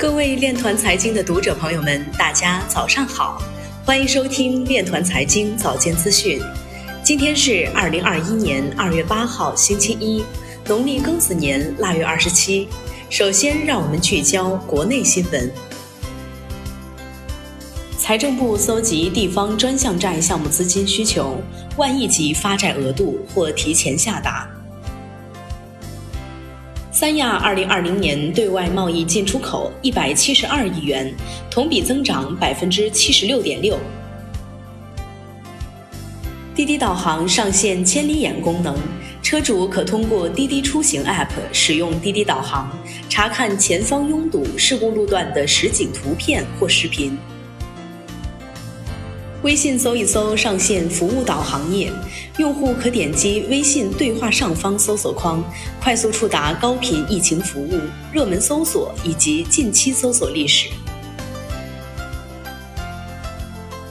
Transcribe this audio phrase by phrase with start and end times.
[0.00, 3.38] 各位链团财经的读者朋友们，大家早上好，
[3.84, 6.40] 欢迎收听链团财经早间资讯。
[7.04, 10.24] 今天是二零二一年二月八号，星期一，
[10.66, 12.66] 农历庚子年腊月二十七。
[13.10, 15.52] 首先，让我们聚焦国内新闻。
[17.98, 21.42] 财政部搜集地方专项债项目资金需求，
[21.76, 24.48] 万亿级发债额度或提前下达。
[27.00, 31.10] 三亚二零二零年对外贸易进出口一百七十二亿元，
[31.50, 33.78] 同比增长百分之七十六点六。
[36.54, 38.76] 滴滴导航上线千里眼功能，
[39.22, 42.70] 车主可通过滴滴出行 App 使用滴滴导航，
[43.08, 47.16] 查看前方拥堵事故路段的实景图片或视频。
[49.42, 51.90] 微信搜一搜上线服务导航页，
[52.36, 55.42] 用户可点击微信对话上方搜索框，
[55.82, 57.80] 快速触达高频疫情服务、
[58.12, 60.68] 热门搜索以及近期搜索历史。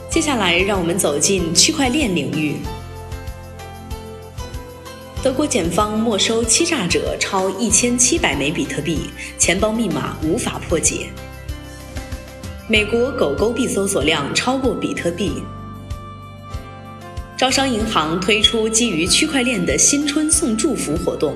[0.07, 2.57] 接下来，让我们走进区块链领域。
[5.23, 9.09] 德国检方没收欺诈者超一千七百枚比特币，
[9.39, 11.07] 钱包密码无法破解。
[12.71, 15.41] 美国狗狗币搜索量超过比特币。
[17.35, 21.35] 招商银行推出基于区块链的新春送祝福活动。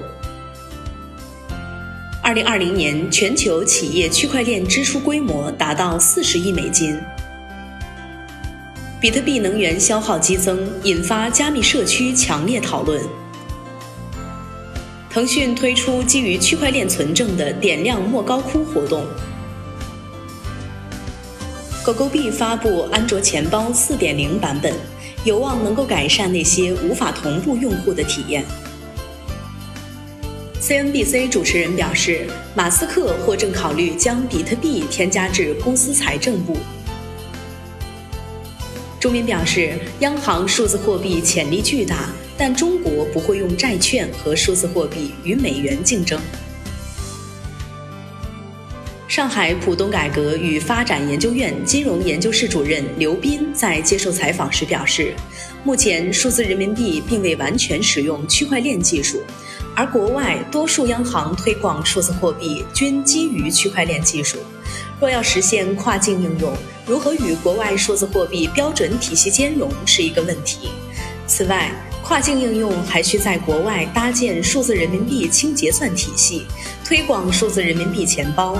[2.21, 6.95] 二零二零年全球企业区块链支出规模达到四十亿美金。
[9.01, 13.01] 比特币能源消耗激增，引发加密社区强烈讨论。
[15.09, 19.03] 腾讯推出基于区块链存证的点亮莫高窟活动。
[21.83, 24.73] 狗狗币发布安卓钱包四点零版本，
[25.25, 28.41] 有望能够改善那些无法同步用户的体验。
[30.61, 36.55] CNBC 主持人表示，马斯克或正考虑将比特币添加至公司财政部。
[38.97, 46.17] 中民表示，央行数字货币潜力巨大，但中国不会用债券和数字货币与美元竞争。
[49.13, 55.13] 上海浦东改革与发展研究院金融研究室主任刘斌在接受采访时表示，
[55.63, 59.21] 目前数字人民币并未完全使用区块链技术，
[59.75, 64.39] 而国外多数央行推广数字货币均基于区块链技术。
[64.99, 66.51] 若要实现跨境应用，
[66.87, 70.69] 如何与国外数字货币标准体系兼容是一个问题。
[71.27, 71.71] 此外，
[72.01, 76.47] 跨境应用还需在国外搭建数字人民币清结算体系，
[76.83, 78.59] 推广数字人民币钱包。